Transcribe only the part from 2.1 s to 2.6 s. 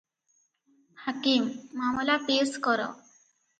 pace